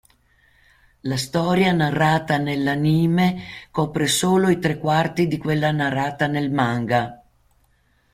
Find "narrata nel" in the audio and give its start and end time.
5.69-6.49